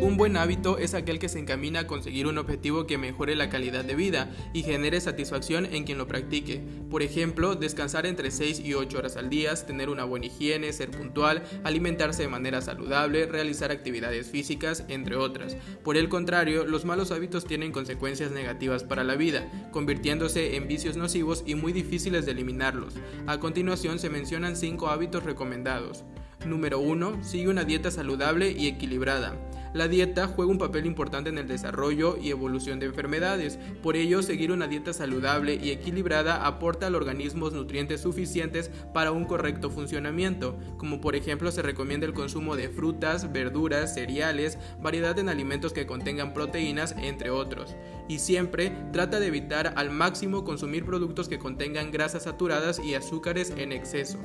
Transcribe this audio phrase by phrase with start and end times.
[0.00, 3.50] Un buen hábito es aquel que se encamina a conseguir un objetivo que mejore la
[3.50, 6.62] calidad de vida y genere satisfacción en quien lo practique.
[6.90, 10.90] Por ejemplo, descansar entre 6 y 8 horas al día, tener una buena higiene, ser
[10.90, 15.58] puntual, alimentarse de manera saludable, realizar actividades físicas, entre otras.
[15.84, 20.96] Por el contrario, los malos hábitos tienen consecuencias negativas para la vida, convirtiéndose en vicios
[20.96, 22.94] nocivos y muy difíciles de eliminarlos.
[23.26, 26.04] A continuación se mencionan 5 hábitos recomendados.
[26.46, 27.22] Número 1.
[27.22, 29.49] Sigue una dieta saludable y equilibrada.
[29.72, 34.20] La dieta juega un papel importante en el desarrollo y evolución de enfermedades, por ello
[34.20, 40.58] seguir una dieta saludable y equilibrada aporta al organismo nutrientes suficientes para un correcto funcionamiento,
[40.76, 45.86] como por ejemplo se recomienda el consumo de frutas, verduras, cereales, variedad en alimentos que
[45.86, 47.76] contengan proteínas, entre otros.
[48.08, 53.50] Y siempre trata de evitar al máximo consumir productos que contengan grasas saturadas y azúcares
[53.56, 54.18] en exceso.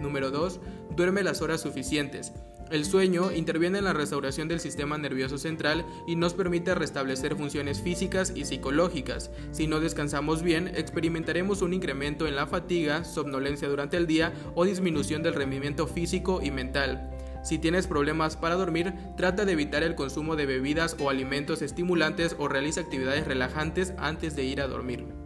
[0.00, 0.60] Número 2.
[0.96, 2.32] Duerme las horas suficientes.
[2.72, 7.82] El sueño interviene en la restauración del sistema nervioso central y nos permite restablecer funciones
[7.82, 9.30] físicas y psicológicas.
[9.50, 14.64] Si no descansamos bien, experimentaremos un incremento en la fatiga, somnolencia durante el día o
[14.64, 17.10] disminución del rendimiento físico y mental.
[17.44, 22.36] Si tienes problemas para dormir, trata de evitar el consumo de bebidas o alimentos estimulantes
[22.38, 25.21] o realiza actividades relajantes antes de ir a dormir.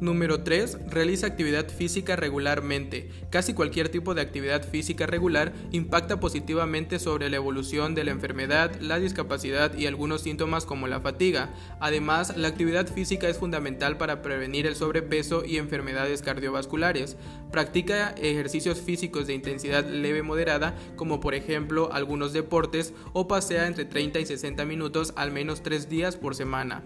[0.00, 0.78] Número 3.
[0.90, 3.10] Realiza actividad física regularmente.
[3.30, 8.80] Casi cualquier tipo de actividad física regular impacta positivamente sobre la evolución de la enfermedad,
[8.80, 11.50] la discapacidad y algunos síntomas como la fatiga.
[11.80, 17.16] Además, la actividad física es fundamental para prevenir el sobrepeso y enfermedades cardiovasculares.
[17.50, 23.84] Practica ejercicios físicos de intensidad leve moderada, como por ejemplo algunos deportes, o pasea entre
[23.84, 26.84] 30 y 60 minutos al menos 3 días por semana.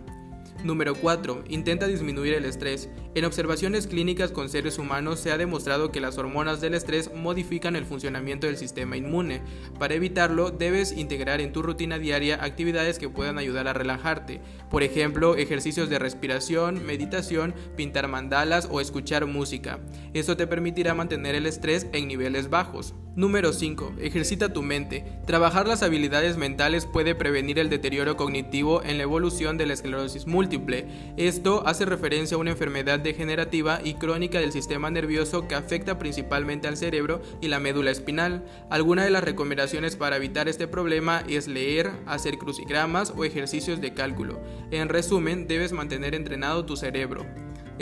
[0.65, 1.45] Número 4.
[1.49, 2.89] Intenta disminuir el estrés.
[3.15, 7.75] En observaciones clínicas con seres humanos se ha demostrado que las hormonas del estrés modifican
[7.75, 9.43] el funcionamiento del sistema inmune.
[9.79, 14.41] Para evitarlo, debes integrar en tu rutina diaria actividades que puedan ayudar a relajarte.
[14.71, 19.81] Por ejemplo, ejercicios de respiración, meditación, pintar mandalas o escuchar música.
[20.15, 22.95] Esto te permitirá mantener el estrés en niveles bajos.
[23.15, 23.97] Número 5.
[24.01, 25.05] Ejercita tu mente.
[25.27, 30.27] Trabajar las habilidades mentales puede prevenir el deterioro cognitivo en la evolución de la esclerosis
[30.27, 30.87] múltiple.
[31.19, 36.69] Esto hace referencia a una enfermedad degenerativa y crónica del sistema nervioso que afecta principalmente
[36.69, 38.47] al cerebro y la médula espinal.
[38.71, 43.93] Alguna de las recomendaciones para evitar este problema es leer, hacer crucigramas o ejercicios de
[43.93, 44.41] cálculo.
[44.71, 47.27] En resumen, debes mantener entrenado tu cerebro.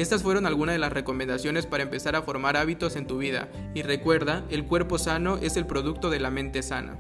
[0.01, 3.83] Estas fueron algunas de las recomendaciones para empezar a formar hábitos en tu vida y
[3.83, 6.97] recuerda, el cuerpo sano es el producto de la mente sana.